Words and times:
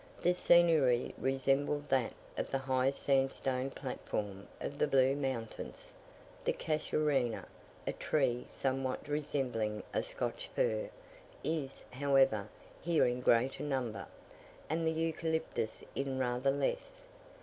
The 0.23 0.33
scenery 0.33 1.13
resembled 1.19 1.87
that 1.89 2.13
of 2.35 2.49
the 2.49 2.57
high 2.57 2.89
sandstone 2.89 3.69
platform 3.69 4.47
of 4.59 4.79
the 4.79 4.87
Blue 4.87 5.15
Mountains; 5.15 5.93
the 6.43 6.53
Casuarina 6.53 7.45
(a 7.85 7.93
tree 7.93 8.47
somewhat 8.49 9.07
resembling 9.07 9.83
a 9.93 10.01
Scotch 10.01 10.49
fir) 10.55 10.89
is, 11.43 11.83
however, 11.91 12.49
here 12.81 13.05
in 13.05 13.21
greater 13.21 13.61
number, 13.61 14.07
and 14.71 14.87
the 14.87 14.91
Eucalyptus 14.91 15.83
in 15.93 16.17
rather 16.17 16.49
less. 16.49 17.05